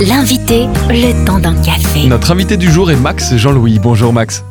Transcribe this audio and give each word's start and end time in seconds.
L'invité, 0.00 0.66
le 0.90 1.26
temps 1.26 1.40
d'un 1.40 1.60
café. 1.60 2.06
Notre 2.06 2.30
invité 2.30 2.56
du 2.56 2.70
jour 2.70 2.88
est 2.92 2.96
Max 2.96 3.34
Jean-Louis. 3.34 3.80
Bonjour 3.82 4.12
Max. 4.12 4.44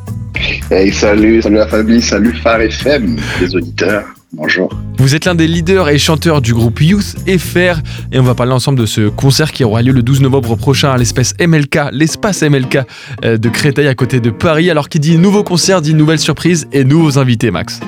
Hey, 0.70 0.92
salut, 0.92 1.40
salut 1.40 1.56
la 1.56 1.66
famille, 1.66 2.02
salut 2.02 2.34
Phare 2.34 2.60
FM, 2.60 3.16
les 3.40 3.56
auditeurs. 3.56 4.04
Bonjour. 4.34 4.70
Vous 4.98 5.14
êtes 5.14 5.24
l'un 5.24 5.34
des 5.34 5.46
leaders 5.46 5.88
et 5.88 5.96
chanteurs 5.96 6.42
du 6.42 6.52
groupe 6.52 6.82
Youth 6.82 7.16
FR 7.26 7.80
et 8.12 8.18
on 8.18 8.24
va 8.24 8.34
parler 8.34 8.52
ensemble 8.52 8.78
de 8.78 8.84
ce 8.84 9.08
concert 9.08 9.52
qui 9.52 9.64
aura 9.64 9.80
lieu 9.80 9.92
le 9.92 10.02
12 10.02 10.20
novembre 10.20 10.54
prochain 10.54 10.90
à 10.90 10.98
l'espace 10.98 11.34
MLK, 11.40 11.92
l'espace 11.92 12.42
MLK 12.42 12.80
euh, 13.24 13.38
de 13.38 13.48
Créteil 13.48 13.88
à 13.88 13.94
côté 13.94 14.20
de 14.20 14.28
Paris. 14.28 14.70
Alors 14.70 14.90
qui 14.90 15.00
dit 15.00 15.16
nouveau 15.16 15.44
concert 15.44 15.80
dit 15.80 15.94
nouvelle 15.94 16.18
surprise 16.18 16.68
et 16.72 16.84
nouveaux 16.84 17.18
invités 17.18 17.50
Max. 17.50 17.80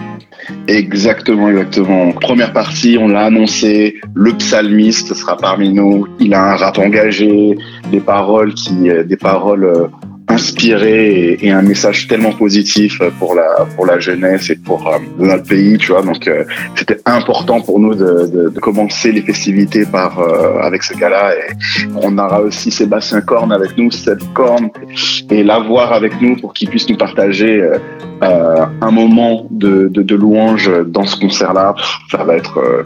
Exactement, 0.69 1.49
exactement. 1.49 2.13
Première 2.13 2.53
partie, 2.53 2.97
on 2.99 3.09
l'a 3.09 3.25
annoncé, 3.25 4.01
le 4.15 4.33
psalmiste 4.35 5.15
sera 5.15 5.37
parmi 5.37 5.73
nous. 5.73 6.07
Il 6.19 6.35
a 6.35 6.53
un 6.53 6.57
rap 6.57 6.79
engagé, 6.79 7.59
des 7.91 8.01
paroles 8.01 8.55
qui, 8.55 8.91
euh, 8.91 9.05
des 9.05 9.17
paroles 9.17 9.65
euh, 9.65 9.87
inspiré 10.31 11.37
et, 11.41 11.51
un 11.51 11.63
message 11.63 12.07
tellement 12.07 12.33
positif 12.33 13.01
pour 13.19 13.35
la 13.35 13.67
pour 13.75 13.85
la 13.87 13.99
jeunesse 13.99 14.51
et 14.51 14.57
pour 14.57 14.87
euh, 14.87 14.99
notre 15.19 15.45
pays, 15.45 15.77
tu 15.79 15.93
vois. 15.93 16.03
Donc 16.03 16.27
euh, 16.29 16.45
c'était 16.77 17.01
important 17.05 17.61
pour 17.61 17.81
nous 17.81 17.95
de, 17.95 18.13
de, 18.35 18.49
de, 18.51 18.61
commencer 18.61 19.11
les 19.11 19.23
festivités 19.23 19.85
par 19.85 20.21
euh, 20.21 20.61
avec 20.61 20.83
ce 20.83 20.95
gars-là. 20.95 21.35
Et 21.35 21.49
on 21.97 22.17
aura 22.19 22.41
aussi 22.41 22.71
Sébastien 22.71 23.21
Korn 23.21 23.51
avec 23.53 23.77
nous, 23.77 23.91
cette 23.91 24.25
Korn, 24.33 24.71
et 25.31 25.43
l'avoir 25.43 25.93
avec 25.93 26.21
nous 26.21 26.37
pour 26.37 26.53
qu'il 26.55 26.69
puisse 26.69 26.89
nous 26.89 26.97
partager 26.97 27.63
un 28.23 28.91
moment 28.91 29.47
de, 29.51 29.89
de, 29.89 30.15
louange 30.15 30.71
dans 30.87 31.05
ce 31.05 31.19
concert-là. 31.19 31.75
Ça 32.11 32.23
va 32.25 32.37
être 32.37 32.85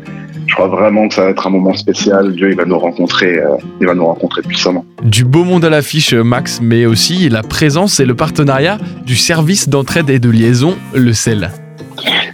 je 0.54 0.62
crois 0.62 0.68
vraiment 0.68 1.08
que 1.08 1.14
ça 1.14 1.24
va 1.24 1.30
être 1.30 1.48
un 1.48 1.50
moment 1.50 1.74
spécial. 1.74 2.32
Dieu, 2.32 2.48
il 2.48 2.56
va 2.56 2.64
nous 2.64 2.78
rencontrer, 2.78 3.38
euh, 3.38 3.56
il 3.80 3.88
va 3.88 3.94
nous 3.94 4.06
rencontrer 4.06 4.40
puissamment. 4.42 4.84
Du 5.02 5.24
beau 5.24 5.42
monde 5.42 5.64
à 5.64 5.68
l'affiche, 5.68 6.14
Max, 6.14 6.60
mais 6.62 6.86
aussi 6.86 7.28
la 7.28 7.42
présence 7.42 7.98
et 7.98 8.04
le 8.04 8.14
partenariat 8.14 8.78
du 9.04 9.16
service 9.16 9.68
d'entraide 9.68 10.10
et 10.10 10.20
de 10.20 10.30
liaison, 10.30 10.76
le 10.94 11.12
CEL. 11.12 11.50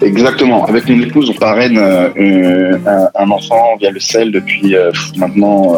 Exactement. 0.03 0.67
Avec 0.67 0.87
mon 0.87 1.01
épouse, 1.01 1.31
on 1.31 1.39
parraine 1.41 1.79
euh, 1.79 2.77
un, 3.15 3.31
enfant 3.31 3.79
via 3.81 3.91
le 3.91 4.01
CEL 4.01 4.33
depuis 4.33 4.77
euh, 4.77 4.93
maintenant 5.17 5.73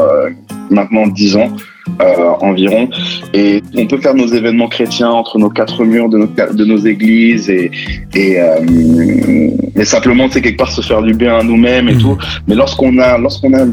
maintenant 0.69 1.07
dix 1.07 1.37
ans. 1.37 1.53
Euh, 2.01 2.31
environ. 2.41 2.89
Et 3.35 3.61
on 3.77 3.87
peut 3.87 3.99
faire 3.99 4.15
nos 4.15 4.27
événements 4.27 4.69
chrétiens 4.69 5.11
entre 5.11 5.39
nos 5.39 5.51
quatre 5.51 5.85
murs 5.85 6.09
de 6.09 6.19
nos, 6.19 6.27
de 6.27 6.65
nos 6.65 6.79
églises 6.79 7.51
et, 7.51 7.71
et, 8.15 8.41
euh, 8.41 9.85
simplement, 9.85 10.29
c'est 10.31 10.41
quelque 10.43 10.59
part 10.59 10.71
se 10.71 10.81
faire 10.81 11.03
du 11.03 11.13
bien 11.13 11.39
à 11.39 11.43
nous-mêmes 11.43 11.89
et 11.89 11.95
mmh. 11.95 11.99
tout. 11.99 12.17
Mais 12.47 12.55
lorsqu'on 12.55 12.99
a, 12.99 13.19
lorsqu'on 13.19 13.53
a, 13.55 13.67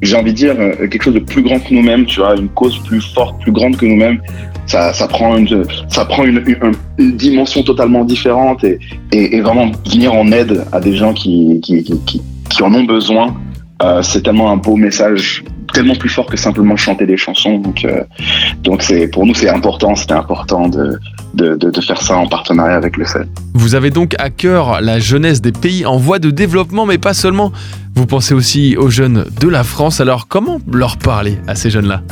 j'ai 0.00 0.16
envie 0.16 0.32
de 0.32 0.36
dire, 0.36 0.56
euh, 0.58 0.88
quelque 0.88 1.02
chose 1.02 1.14
de 1.14 1.20
plus 1.20 1.42
grand 1.42 1.58
que 1.58 1.74
nous-mêmes, 1.74 2.06
tu 2.06 2.20
vois, 2.20 2.34
une 2.34 2.48
cause 2.48 2.78
plus 2.78 3.02
forte, 3.12 3.40
plus 3.42 3.52
grande 3.52 3.76
que 3.76 3.84
nous-mêmes, 3.84 4.20
ça, 4.66 4.92
ça 4.94 5.06
prend 5.06 5.36
une, 5.36 5.64
ça 5.88 6.06
prend 6.06 6.24
une, 6.24 6.42
une, 6.98 7.12
dimension 7.12 7.62
totalement 7.62 8.04
différente 8.04 8.64
et, 8.64 8.78
et, 9.12 9.36
et, 9.36 9.40
vraiment 9.42 9.70
venir 9.90 10.14
en 10.14 10.32
aide 10.32 10.64
à 10.72 10.80
des 10.80 10.96
gens 10.96 11.12
qui, 11.12 11.60
qui, 11.62 11.82
qui, 11.84 12.22
qui 12.48 12.62
en 12.62 12.72
ont 12.74 12.84
besoin. 12.84 13.36
Euh, 13.82 14.02
c'est 14.02 14.22
tellement 14.22 14.50
un 14.50 14.56
beau 14.56 14.76
message 14.76 15.42
tellement 15.72 15.94
plus 15.94 16.08
fort 16.08 16.26
que 16.26 16.36
simplement 16.36 16.76
chanter 16.76 17.06
des 17.06 17.16
chansons. 17.16 17.58
Donc, 17.58 17.84
euh, 17.84 18.04
donc 18.62 18.82
c'est 18.82 19.08
pour 19.08 19.26
nous 19.26 19.34
c'est 19.34 19.48
important, 19.48 19.94
c'était 19.96 20.14
important 20.14 20.68
de, 20.68 20.98
de, 21.34 21.54
de, 21.56 21.80
faire 21.80 22.00
ça 22.00 22.16
en 22.16 22.26
partenariat 22.26 22.76
avec 22.76 22.96
le 22.96 23.04
CEL. 23.04 23.26
Vous 23.54 23.74
avez 23.74 23.90
donc 23.90 24.14
à 24.18 24.30
cœur 24.30 24.80
la 24.80 24.98
jeunesse 24.98 25.40
des 25.40 25.52
pays 25.52 25.86
en 25.86 25.96
voie 25.96 26.18
de 26.18 26.30
développement, 26.30 26.86
mais 26.86 26.98
pas 26.98 27.14
seulement. 27.14 27.52
Vous 27.94 28.06
pensez 28.06 28.34
aussi 28.34 28.76
aux 28.76 28.90
jeunes 28.90 29.26
de 29.40 29.48
la 29.48 29.64
France. 29.64 30.00
Alors 30.00 30.28
comment 30.28 30.60
leur 30.70 30.96
parler 30.96 31.38
à 31.46 31.54
ces 31.54 31.70
jeunes-là? 31.70 32.02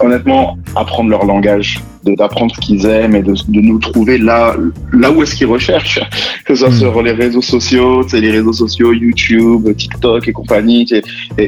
Honnêtement, 0.00 0.56
apprendre 0.78 1.10
leur 1.10 1.24
langage, 1.24 1.80
d'apprendre 2.04 2.54
ce 2.54 2.60
qu'ils 2.60 2.86
aiment 2.86 3.14
et 3.14 3.22
de, 3.22 3.34
de, 3.48 3.60
nous 3.60 3.78
trouver 3.78 4.18
là, 4.18 4.54
là 4.92 5.10
où 5.10 5.22
est-ce 5.22 5.34
qu'ils 5.34 5.46
recherchent, 5.46 6.00
que 6.44 6.54
ce 6.54 6.60
soit 6.60 6.70
hmm. 6.70 6.78
sur 6.78 7.02
les 7.02 7.12
réseaux 7.12 7.42
sociaux, 7.42 8.06
les 8.12 8.30
réseaux 8.30 8.52
sociaux, 8.52 8.92
YouTube, 8.92 9.74
TikTok 9.76 10.28
et 10.28 10.32
compagnie, 10.32 10.86
et, 10.90 11.02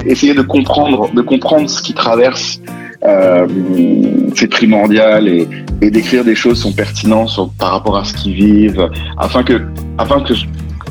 essayer 0.07 0.35
de 0.35 0.43
comprendre, 0.43 1.13
de 1.13 1.23
comprendre 1.23 1.69
ce 1.69 1.83
qu'ils 1.83 1.95
traversent. 1.95 2.61
Euh, 3.03 3.47
c'est 4.35 4.49
primordial 4.49 5.27
et, 5.27 5.49
et 5.81 5.91
d'écrire 5.91 6.23
des 6.23 6.35
choses 6.35 6.61
sont 6.61 6.73
pertinentes 6.73 7.31
sur, 7.31 7.49
par 7.59 7.71
rapport 7.71 7.97
à 7.97 8.05
ce 8.05 8.13
qu'ils 8.13 8.35
vivent, 8.35 8.91
afin 9.17 9.43
que, 9.43 9.63
afin 9.97 10.21
que 10.21 10.35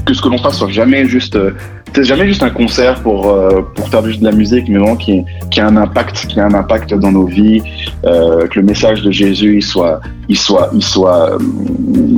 que 0.09 0.15
ce 0.15 0.21
que 0.21 0.29
l'on 0.29 0.37
fasse 0.37 0.57
soit 0.57 0.69
jamais 0.69 1.05
juste 1.05 1.35
euh, 1.35 1.51
c'est 1.93 2.03
jamais 2.03 2.25
juste 2.25 2.43
un 2.43 2.49
concert 2.49 3.01
pour 3.01 3.29
euh, 3.29 3.61
pour 3.75 3.89
faire 3.89 4.03
juste 4.05 4.21
de 4.21 4.25
la 4.25 4.31
musique 4.31 4.67
mais 4.67 4.79
vraiment 4.79 4.95
qui 4.95 5.23
qui 5.51 5.59
a 5.59 5.67
un 5.67 5.77
impact 5.77 6.25
qui 6.27 6.39
a 6.39 6.45
un 6.45 6.53
impact 6.53 6.93
dans 6.95 7.11
nos 7.11 7.25
vies 7.25 7.61
euh, 8.05 8.47
que 8.47 8.59
le 8.59 8.65
message 8.65 9.03
de 9.03 9.11
Jésus 9.11 9.57
il 9.57 9.63
soit 9.63 10.01
il 10.27 10.37
soit 10.37 10.69
il 10.73 10.83
soit 10.83 11.37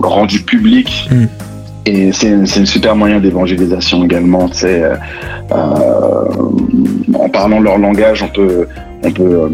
rendu 0.02 0.40
public 0.42 1.10
mm. 1.12 1.26
et 1.86 2.12
c'est 2.14 2.46
c'est 2.46 2.62
un 2.62 2.66
super 2.66 2.96
moyen 2.96 3.20
d'évangélisation 3.20 4.06
également 4.06 4.52
sais 4.54 4.84
en 5.52 7.30
parlant 7.30 7.60
leur 7.60 7.78
langage 7.78 8.24
on 8.24 8.30
peut 8.30 8.68
on 9.04 9.12
peut 9.12 9.52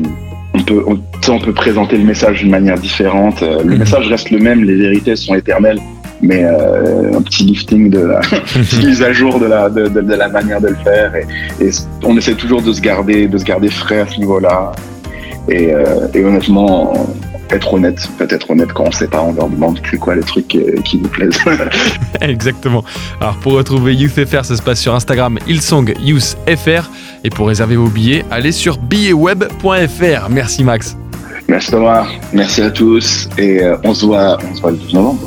on 0.53 0.63
peut, 0.63 0.83
on, 0.87 0.99
on 1.31 1.39
peut 1.39 1.53
présenter 1.53 1.97
le 1.97 2.03
message 2.03 2.39
d'une 2.39 2.49
manière 2.49 2.79
différente. 2.79 3.41
Le 3.41 3.63
mm. 3.63 3.77
message 3.77 4.07
reste 4.07 4.31
le 4.31 4.39
même, 4.39 4.63
les 4.63 4.75
vérités 4.75 5.15
sont 5.15 5.35
éternelles 5.35 5.77
mais 6.21 6.43
euh, 6.43 7.17
un 7.17 7.21
petit 7.21 7.43
lifting 7.43 7.89
de 7.89 7.99
la 7.99 8.21
mise 8.83 9.01
à 9.01 9.13
jour 9.13 9.39
de 9.39 9.45
la, 9.45 9.69
de, 9.69 9.87
de, 9.87 10.01
de, 10.01 10.13
la 10.13 10.29
manière 10.29 10.61
de 10.61 10.67
le 10.67 10.75
faire. 10.75 11.13
Et, 11.15 11.65
et, 11.65 11.69
on 12.03 12.17
essaie 12.17 12.33
toujours 12.33 12.61
de 12.61 12.73
se 12.73 12.81
garder, 12.81 13.27
de 13.27 13.37
se 13.37 13.45
garder 13.45 13.69
frais 13.69 13.99
à 13.99 14.07
ce 14.07 14.17
niveau-là. 14.17 14.71
Et, 15.49 15.73
euh, 15.73 16.07
et, 16.13 16.23
honnêtement, 16.23 16.93
être 17.49 17.73
honnête, 17.73 18.09
peut-être 18.17 18.49
honnête 18.49 18.73
quand 18.73 18.85
on 18.87 18.91
sait 18.91 19.07
pas, 19.07 19.21
on 19.21 19.33
leur 19.33 19.47
demande 19.47 19.81
plus 19.81 19.97
quoi 19.97 20.15
les 20.15 20.21
trucs 20.21 20.47
qui 20.47 20.97
vous 20.97 21.07
plaisent. 21.07 21.39
Exactement. 22.21 22.83
Alors 23.21 23.37
pour 23.37 23.53
retrouver 23.53 23.95
YouthFR, 23.95 24.43
ça 24.43 24.57
se 24.57 24.61
passe 24.61 24.81
sur 24.81 24.93
Instagram, 24.93 25.39
Ilsong 25.47 25.93
YouthFR. 26.01 26.89
Et 27.23 27.29
pour 27.29 27.47
réserver 27.47 27.77
vos 27.77 27.87
billets, 27.87 28.25
allez 28.29 28.51
sur 28.51 28.77
billetweb.fr. 28.77 30.29
Merci 30.29 30.63
Max. 30.65 30.97
Merci 31.47 31.71
Thomas, 31.71 32.05
merci 32.33 32.61
à 32.61 32.69
tous 32.69 33.29
et 33.37 33.63
euh, 33.63 33.77
on 33.85 33.93
se 33.93 34.05
voit, 34.05 34.37
on 34.51 34.55
se 34.55 34.61
voit 34.61 34.71
le 34.71 34.77
12 34.77 34.93
novembre. 34.93 35.26